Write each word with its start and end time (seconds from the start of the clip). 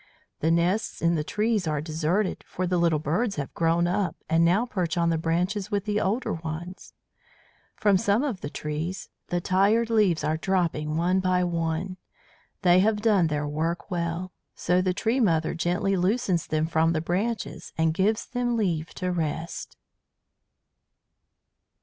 "The 0.39 0.49
nests 0.49 0.99
in 0.99 1.13
the 1.13 1.23
trees 1.23 1.67
are 1.67 1.79
deserted, 1.79 2.43
for 2.47 2.65
the 2.65 2.79
little 2.79 2.97
birds 2.97 3.35
have 3.35 3.53
grown 3.53 3.85
up 3.85 4.15
and 4.27 4.43
now 4.43 4.65
perch 4.65 4.97
on 4.97 5.11
the 5.11 5.17
branches 5.19 5.69
with 5.69 5.85
the 5.85 6.01
older 6.01 6.33
ones. 6.33 6.93
From 7.75 7.99
some 7.99 8.23
of 8.23 8.41
the 8.41 8.49
trees 8.49 9.09
the 9.27 9.39
tired 9.39 9.91
leaves 9.91 10.23
are 10.23 10.37
dropping 10.37 10.97
one 10.97 11.19
by 11.19 11.43
one. 11.43 11.97
They 12.63 12.79
have 12.79 13.03
done 13.03 13.27
their 13.27 13.47
work 13.47 13.91
well, 13.91 14.31
so 14.55 14.81
the 14.81 14.91
tree 14.95 15.19
mother 15.19 15.53
gently 15.53 15.95
loosens 15.95 16.47
them 16.47 16.65
from 16.65 16.93
the 16.93 17.01
branches 17.01 17.71
and 17.77 17.93
gives 17.93 18.25
them 18.25 18.57
leave 18.57 18.95
to 18.95 19.11
rest." 19.11 19.77